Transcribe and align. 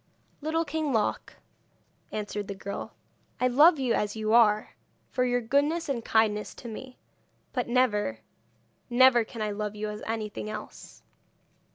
'Little 0.41 0.65
King 0.65 0.91
Loc,' 0.91 1.35
answered 2.11 2.47
the 2.47 2.55
girl, 2.55 2.95
'I 3.39 3.49
love 3.49 3.77
you 3.77 3.93
as 3.93 4.15
you 4.15 4.33
are, 4.33 4.71
for 5.11 5.23
your 5.25 5.41
goodness 5.41 5.87
and 5.87 6.03
kindness 6.03 6.55
to 6.55 6.67
me; 6.67 6.97
but 7.53 7.67
never, 7.67 8.17
never 8.89 9.23
can 9.23 9.43
I 9.43 9.51
love 9.51 9.75
you 9.75 9.89
as 9.89 10.01
anything 10.07 10.49
else.' 10.49 11.03